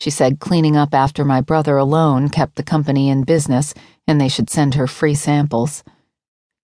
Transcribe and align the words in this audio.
She 0.00 0.10
said 0.10 0.40
cleaning 0.40 0.76
up 0.76 0.94
after 0.94 1.24
my 1.24 1.40
brother 1.40 1.76
alone 1.76 2.28
kept 2.28 2.56
the 2.56 2.62
company 2.62 3.08
in 3.08 3.24
business 3.24 3.74
and 4.06 4.20
they 4.20 4.28
should 4.28 4.50
send 4.50 4.74
her 4.74 4.86
free 4.86 5.14
samples. 5.14 5.82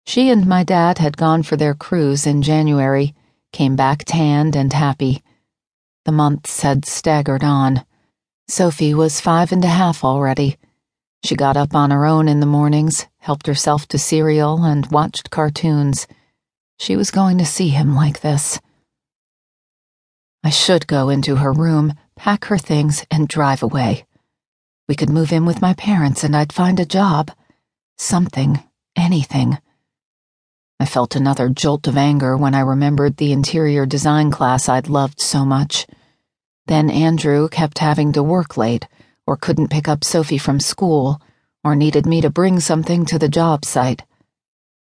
She 0.06 0.30
and 0.30 0.46
my 0.46 0.64
dad 0.64 0.98
had 0.98 1.16
gone 1.16 1.42
for 1.42 1.56
their 1.56 1.74
cruise 1.74 2.26
in 2.26 2.42
January, 2.42 3.14
came 3.52 3.76
back 3.76 4.04
tanned 4.04 4.56
and 4.56 4.72
happy. 4.72 5.22
The 6.04 6.12
months 6.12 6.62
had 6.62 6.84
staggered 6.84 7.44
on. 7.44 7.84
Sophie 8.48 8.94
was 8.94 9.20
five 9.20 9.52
and 9.52 9.64
a 9.64 9.68
half 9.68 10.04
already. 10.04 10.56
She 11.24 11.36
got 11.36 11.56
up 11.56 11.74
on 11.74 11.92
her 11.92 12.04
own 12.04 12.28
in 12.28 12.40
the 12.40 12.46
mornings, 12.46 13.06
helped 13.18 13.46
herself 13.46 13.86
to 13.88 13.98
cereal, 13.98 14.64
and 14.64 14.90
watched 14.90 15.30
cartoons. 15.30 16.08
She 16.80 16.96
was 16.96 17.12
going 17.12 17.38
to 17.38 17.46
see 17.46 17.68
him 17.68 17.94
like 17.94 18.20
this. 18.20 18.58
I 20.42 20.50
should 20.50 20.88
go 20.88 21.08
into 21.08 21.36
her 21.36 21.52
room, 21.52 21.94
pack 22.22 22.44
her 22.44 22.56
things, 22.56 23.04
and 23.10 23.26
drive 23.26 23.64
away. 23.64 24.06
We 24.86 24.94
could 24.94 25.10
move 25.10 25.32
in 25.32 25.44
with 25.44 25.60
my 25.60 25.74
parents 25.74 26.22
and 26.22 26.36
I'd 26.36 26.52
find 26.52 26.78
a 26.78 26.86
job. 26.86 27.32
Something, 27.98 28.62
anything. 28.94 29.58
I 30.78 30.86
felt 30.86 31.16
another 31.16 31.48
jolt 31.48 31.88
of 31.88 31.96
anger 31.96 32.36
when 32.36 32.54
I 32.54 32.60
remembered 32.60 33.16
the 33.16 33.32
interior 33.32 33.86
design 33.86 34.30
class 34.30 34.68
I'd 34.68 34.88
loved 34.88 35.20
so 35.20 35.44
much. 35.44 35.88
Then 36.66 36.90
Andrew 36.90 37.48
kept 37.48 37.80
having 37.80 38.12
to 38.12 38.22
work 38.22 38.56
late, 38.56 38.86
or 39.26 39.36
couldn't 39.36 39.72
pick 39.72 39.88
up 39.88 40.04
Sophie 40.04 40.38
from 40.38 40.60
school, 40.60 41.20
or 41.64 41.74
needed 41.74 42.06
me 42.06 42.20
to 42.20 42.30
bring 42.30 42.60
something 42.60 43.04
to 43.06 43.18
the 43.18 43.28
job 43.28 43.64
site. 43.64 44.04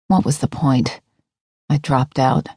What 0.09 0.25
was 0.25 0.39
the 0.39 0.49
point? 0.49 1.01
I 1.69 1.79
dropped 1.79 2.19
out. 2.19 2.49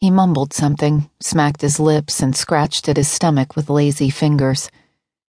He 0.00 0.12
mumbled 0.12 0.52
something, 0.52 1.10
smacked 1.18 1.60
his 1.60 1.80
lips, 1.80 2.20
and 2.20 2.36
scratched 2.36 2.88
at 2.88 2.96
his 2.96 3.10
stomach 3.10 3.56
with 3.56 3.68
lazy 3.68 4.10
fingers. 4.10 4.70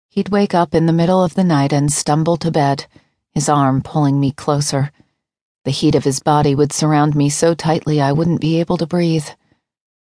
He'd 0.09 0.31
wake 0.31 0.53
up 0.53 0.75
in 0.75 0.87
the 0.87 0.93
middle 0.93 1.23
of 1.23 1.35
the 1.35 1.45
night 1.45 1.73
and 1.73 1.93
stumble 1.93 2.37
to 2.39 2.51
bed, 2.51 2.87
his 3.33 3.49
arm 3.49 3.83
pulling 3.83 4.19
me 4.19 4.33
closer. 4.33 4.91
The 5.65 5.71
heat 5.71 5.95
of 5.95 6.03
his 6.03 6.19
body 6.19 6.57
would 6.57 6.73
surround 6.73 7.15
me 7.15 7.31
so 7.31 7.55
tightly 7.55 8.01
I 8.01 8.11
wouldn't 8.11 8.41
be 8.41 8.59
able 8.59 8.77
to 8.79 8.87
breathe. 8.87 9.29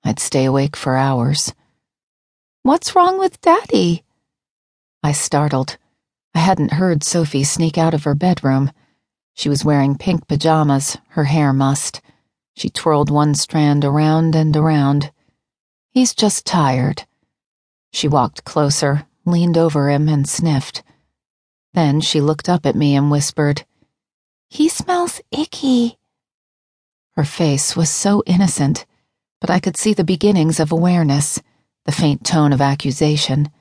I'd 0.03 0.19
stay 0.19 0.45
awake 0.45 0.75
for 0.75 0.95
hours. 0.95 1.53
What's 2.61 2.95
wrong 2.95 3.17
with 3.17 3.41
Daddy? 3.41 4.03
I 5.01 5.11
startled. 5.11 5.77
I 6.35 6.39
hadn't 6.39 6.73
heard 6.73 7.03
Sophie 7.03 7.43
sneak 7.43 7.79
out 7.79 7.95
of 7.95 8.03
her 8.03 8.13
bedroom. 8.13 8.71
She 9.33 9.49
was 9.49 9.65
wearing 9.65 9.97
pink 9.97 10.27
pajamas, 10.27 10.97
her 11.09 11.23
hair 11.23 11.51
mussed. 11.51 12.01
She 12.55 12.69
twirled 12.69 13.09
one 13.09 13.35
strand 13.35 13.83
around 13.83 14.33
and 14.33 14.55
around. 14.55 15.11
He's 15.91 16.15
just 16.15 16.45
tired. 16.45 17.05
She 17.91 18.07
walked 18.07 18.45
closer, 18.45 19.07
leaned 19.25 19.57
over 19.57 19.89
him, 19.89 20.07
and 20.07 20.27
sniffed. 20.27 20.81
Then 21.73 21.99
she 21.99 22.21
looked 22.21 22.47
up 22.47 22.65
at 22.65 22.75
me 22.75 22.95
and 22.95 23.11
whispered, 23.11 23.65
He 24.49 24.69
smells 24.69 25.19
icky. 25.31 25.97
Her 27.15 27.25
face 27.25 27.75
was 27.75 27.89
so 27.89 28.23
innocent, 28.25 28.85
but 29.41 29.49
I 29.49 29.59
could 29.59 29.75
see 29.75 29.93
the 29.93 30.03
beginnings 30.03 30.59
of 30.59 30.71
awareness, 30.71 31.41
the 31.85 31.91
faint 31.91 32.25
tone 32.25 32.53
of 32.53 32.61
accusation. 32.61 33.51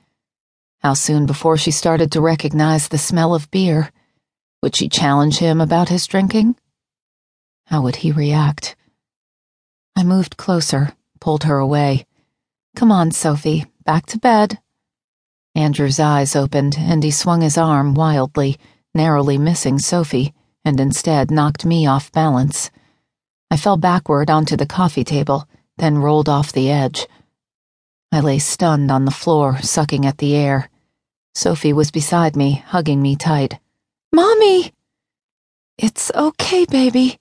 How 0.79 0.93
soon 0.93 1.25
before 1.25 1.57
she 1.57 1.71
started 1.71 2.11
to 2.13 2.21
recognize 2.21 2.87
the 2.87 2.97
smell 2.97 3.35
of 3.35 3.51
beer? 3.51 3.91
Would 4.61 4.75
she 4.75 4.87
challenge 4.87 5.39
him 5.39 5.59
about 5.59 5.89
his 5.89 6.07
drinking? 6.07 6.55
How 7.67 7.81
would 7.81 7.97
he 7.97 8.11
react? 8.11 8.74
I 9.97 10.03
moved 10.03 10.35
closer, 10.35 10.91
pulled 11.21 11.45
her 11.45 11.57
away. 11.57 12.05
Come 12.75 12.91
on, 12.91 13.11
Sophie, 13.11 13.65
back 13.85 14.05
to 14.07 14.19
bed. 14.19 14.59
Andrew's 15.55 16.01
eyes 16.01 16.35
opened, 16.35 16.75
and 16.77 17.01
he 17.01 17.11
swung 17.11 17.39
his 17.39 17.57
arm 17.57 17.93
wildly, 17.93 18.57
narrowly 18.93 19.37
missing 19.37 19.79
Sophie, 19.79 20.33
and 20.65 20.81
instead 20.81 21.31
knocked 21.31 21.63
me 21.63 21.87
off 21.87 22.11
balance. 22.11 22.71
I 23.49 23.55
fell 23.55 23.77
backward 23.77 24.29
onto 24.29 24.57
the 24.57 24.65
coffee 24.65 25.05
table, 25.05 25.47
then 25.77 25.99
rolled 25.99 26.27
off 26.27 26.51
the 26.51 26.69
edge. 26.69 27.07
I 28.11 28.19
lay 28.19 28.39
stunned 28.39 28.91
on 28.91 29.05
the 29.05 29.11
floor, 29.11 29.61
sucking 29.61 30.05
at 30.05 30.17
the 30.17 30.35
air. 30.35 30.69
Sophie 31.35 31.71
was 31.71 31.89
beside 31.89 32.35
me, 32.35 32.63
hugging 32.67 33.01
me 33.01 33.15
tight. 33.15 33.59
Mommy! 34.11 34.73
It's 35.77 36.11
okay, 36.13 36.65
baby, 36.65 37.17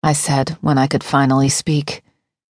I 0.00 0.12
said 0.12 0.50
when 0.60 0.78
I 0.78 0.86
could 0.86 1.02
finally 1.02 1.48
speak 1.48 2.03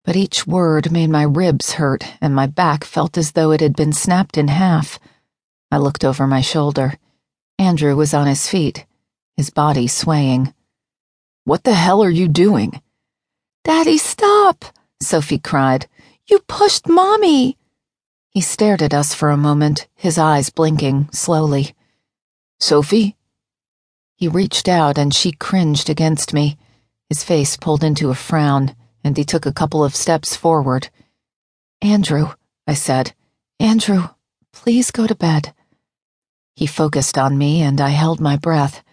but 0.04 0.16
each 0.16 0.48
word 0.48 0.92
made 0.92 1.10
my 1.10 1.24
ribs 1.24 1.74
hurt 1.74 2.04
and 2.20 2.34
my 2.34 2.48
back 2.48 2.84
felt 2.84 3.18
as 3.18 3.32
though 3.32 3.52
it 3.52 3.62
had 3.62 3.76
been 3.76 3.94
snapped 3.94 4.38
in 4.38 4.48
half. 4.48 5.00
I 5.72 5.78
looked 5.78 6.04
over 6.04 6.26
my 6.26 6.42
shoulder. 6.42 6.96
Andrew 7.60 7.96
was 7.96 8.14
on 8.14 8.26
his 8.26 8.48
feet, 8.48 8.86
his 9.38 9.52
body 9.52 9.88
swaying. 9.88 10.54
What 11.44 11.64
the 11.64 11.76
hell 11.76 12.04
are 12.04 12.10
you 12.10 12.28
doing? 12.28 12.82
Daddy, 13.64 13.98
stop! 13.98 14.66
Sophie 15.02 15.40
cried. 15.40 15.88
You 16.28 16.40
pushed 16.48 16.90
Mommy! 16.90 17.58
He 18.32 18.42
stared 18.42 18.82
at 18.82 18.94
us 18.94 19.14
for 19.14 19.30
a 19.30 19.38
moment, 19.38 19.88
his 19.94 20.18
eyes 20.18 20.50
blinking, 20.50 21.10
slowly. 21.12 21.76
Sophie? 22.60 23.18
He 24.16 24.28
reached 24.28 24.68
out 24.68 24.98
and 24.98 25.14
she 25.14 25.32
cringed 25.32 25.90
against 25.90 26.34
me, 26.34 26.58
his 27.10 27.24
face 27.24 27.58
pulled 27.58 27.84
into 27.84 28.10
a 28.10 28.16
frown 28.16 28.76
and 29.04 29.18
he 29.18 29.24
took 29.24 29.46
a 29.46 29.54
couple 29.54 29.84
of 29.84 29.96
steps 29.96 30.36
forward. 30.36 30.90
Andrew, 31.82 32.30
I 32.68 32.74
said, 32.74 33.14
Andrew, 33.60 34.10
please 34.54 34.92
go 34.92 35.08
to 35.08 35.16
bed. 35.16 35.54
He 36.56 36.68
focused 36.68 37.18
on 37.18 37.38
me, 37.38 37.62
and 37.62 37.82
I 37.82 37.90
held 37.90 38.20
my 38.20 38.38
breath. 38.38 38.84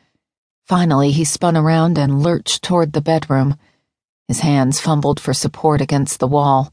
Finally, 0.66 1.10
he 1.12 1.24
spun 1.24 1.56
around 1.56 1.98
and 1.98 2.22
lurched 2.22 2.62
toward 2.62 2.92
the 2.92 3.00
bedroom. 3.00 3.56
His 4.26 4.40
hands 4.40 4.80
fumbled 4.80 5.20
for 5.20 5.34
support 5.34 5.80
against 5.80 6.20
the 6.20 6.26
wall. 6.26 6.72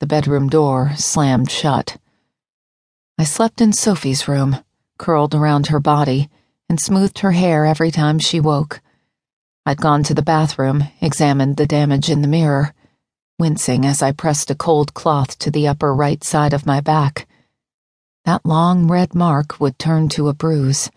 The 0.00 0.06
bedroom 0.06 0.48
door 0.48 0.92
slammed 0.96 1.50
shut. 1.50 1.98
I 3.18 3.24
slept 3.24 3.60
in 3.60 3.72
Sophie's 3.72 4.26
room, 4.26 4.58
curled 4.98 5.34
around 5.34 5.68
her 5.68 5.80
body, 5.80 6.28
and 6.68 6.80
smoothed 6.80 7.20
her 7.20 7.32
hair 7.32 7.64
every 7.64 7.90
time 7.90 8.18
she 8.18 8.40
woke. 8.40 8.80
I'd 9.66 9.78
gone 9.78 10.02
to 10.04 10.14
the 10.14 10.22
bathroom, 10.22 10.84
examined 11.00 11.56
the 11.56 11.66
damage 11.66 12.10
in 12.10 12.22
the 12.22 12.28
mirror, 12.28 12.74
wincing 13.38 13.86
as 13.86 14.02
I 14.02 14.12
pressed 14.12 14.50
a 14.50 14.54
cold 14.54 14.94
cloth 14.94 15.38
to 15.38 15.50
the 15.50 15.66
upper 15.68 15.94
right 15.94 16.22
side 16.22 16.52
of 16.52 16.66
my 16.66 16.80
back. 16.80 17.26
That 18.24 18.44
long 18.44 18.88
red 18.88 19.14
mark 19.14 19.60
would 19.60 19.78
turn 19.78 20.08
to 20.10 20.28
a 20.28 20.34
bruise. 20.34 20.90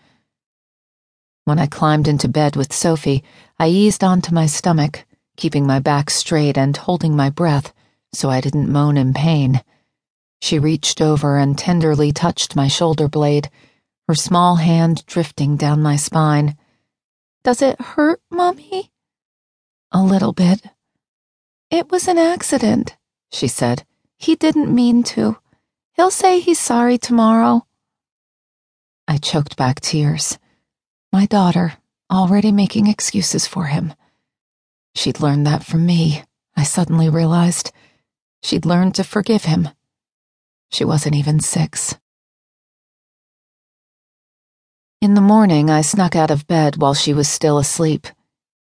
When 1.44 1.58
I 1.58 1.66
climbed 1.66 2.08
into 2.08 2.28
bed 2.28 2.56
with 2.56 2.72
Sophie, 2.72 3.24
I 3.58 3.68
eased 3.68 4.04
onto 4.04 4.34
my 4.34 4.46
stomach, 4.46 5.04
keeping 5.36 5.66
my 5.66 5.78
back 5.78 6.10
straight 6.10 6.58
and 6.58 6.76
holding 6.76 7.16
my 7.16 7.30
breath 7.30 7.72
so 8.12 8.30
I 8.30 8.40
didn't 8.40 8.68
moan 8.68 8.96
in 8.96 9.14
pain. 9.14 9.62
She 10.40 10.58
reached 10.58 11.00
over 11.00 11.36
and 11.38 11.56
tenderly 11.56 12.12
touched 12.12 12.56
my 12.56 12.68
shoulder 12.68 13.08
blade, 13.08 13.48
her 14.08 14.14
small 14.14 14.56
hand 14.56 15.06
drifting 15.06 15.56
down 15.56 15.82
my 15.82 15.96
spine. 15.96 16.56
Does 17.44 17.62
it 17.62 17.80
hurt, 17.80 18.20
Mommy? 18.30 18.90
A 19.92 20.02
little 20.02 20.32
bit. 20.32 20.62
It 21.70 21.90
was 21.90 22.08
an 22.08 22.18
accident, 22.18 22.96
she 23.30 23.48
said. 23.48 23.84
He 24.16 24.34
didn't 24.34 24.74
mean 24.74 25.02
to. 25.14 25.38
He'll 25.94 26.10
say 26.10 26.40
he's 26.40 26.58
sorry 26.58 26.98
tomorrow. 26.98 27.66
I 29.06 29.16
choked 29.18 29.56
back 29.56 29.80
tears. 29.80 30.38
My 31.12 31.26
daughter, 31.26 31.74
already 32.10 32.52
making 32.52 32.86
excuses 32.86 33.46
for 33.46 33.66
him. 33.66 33.94
She'd 34.94 35.20
learned 35.20 35.46
that 35.46 35.64
from 35.64 35.86
me, 35.86 36.24
I 36.56 36.64
suddenly 36.64 37.08
realized. 37.08 37.72
She'd 38.42 38.66
learned 38.66 38.94
to 38.96 39.04
forgive 39.04 39.44
him. 39.44 39.68
She 40.70 40.84
wasn't 40.84 41.14
even 41.14 41.40
six. 41.40 41.96
In 45.00 45.14
the 45.14 45.20
morning, 45.20 45.70
I 45.70 45.82
snuck 45.82 46.16
out 46.16 46.32
of 46.32 46.48
bed 46.48 46.78
while 46.78 46.92
she 46.92 47.14
was 47.14 47.28
still 47.28 47.58
asleep. 47.58 48.08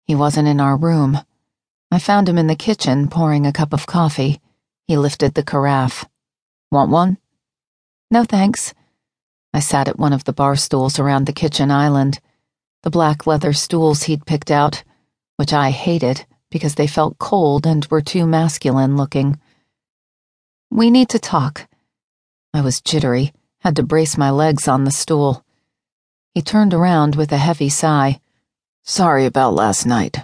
He 0.08 0.16
wasn't 0.16 0.48
in 0.48 0.60
our 0.60 0.76
room. 0.76 1.20
I 1.92 2.00
found 2.00 2.28
him 2.28 2.40
in 2.40 2.48
the 2.48 2.56
kitchen 2.56 3.08
pouring 3.08 3.46
a 3.46 3.54
cup 3.54 3.72
of 3.72 3.86
coffee. 3.86 4.42
He 4.88 4.98
lifted 4.98 5.36
the 5.36 5.44
carafe. 5.44 6.06
Want 6.72 6.90
one? 6.90 7.20
No 8.10 8.24
thanks. 8.24 8.74
I 9.54 9.60
sat 9.60 9.88
at 9.88 10.00
one 10.00 10.12
of 10.12 10.24
the 10.24 10.34
bar 10.34 10.56
stools 10.56 10.98
around 10.98 11.28
the 11.28 11.34
kitchen 11.34 11.70
island, 11.70 12.20
the 12.82 12.90
black 12.90 13.28
leather 13.28 13.54
stools 13.54 14.04
he'd 14.04 14.26
picked 14.26 14.50
out, 14.50 14.84
which 15.38 15.54
I 15.54 15.70
hated 15.70 16.26
because 16.50 16.74
they 16.74 16.88
felt 16.88 17.20
cold 17.20 17.68
and 17.68 17.86
were 17.92 18.02
too 18.02 18.26
masculine 18.26 18.98
looking. 18.98 19.40
We 20.72 20.90
need 20.90 21.10
to 21.10 21.20
talk. 21.20 21.68
I 22.56 22.62
was 22.62 22.82
jittery, 22.82 23.34
had 23.60 23.76
to 23.76 23.84
brace 23.84 24.18
my 24.18 24.32
legs 24.32 24.68
on 24.68 24.84
the 24.84 24.92
stool. 24.92 25.43
He 26.36 26.42
turned 26.42 26.74
around 26.74 27.16
with 27.16 27.32
a 27.32 27.38
heavy 27.38 27.70
sigh. 27.70 28.20
Sorry 28.84 29.28
about 29.28 29.54
last 29.54 29.86
night. 29.86 30.18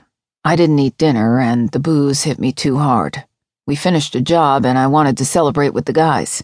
I 0.44 0.56
didn't 0.56 0.80
eat 0.80 0.98
dinner, 0.98 1.40
and 1.40 1.70
the 1.70 1.78
booze 1.80 2.24
hit 2.24 2.40
me 2.40 2.52
too 2.52 2.80
hard. 2.80 3.26
We 3.68 3.76
finished 3.76 4.16
a 4.16 4.22
job, 4.22 4.66
and 4.66 4.76
I 4.76 4.88
wanted 4.88 5.18
to 5.18 5.26
celebrate 5.26 5.76
with 5.76 5.86
the 5.86 5.94
guys. 5.94 6.32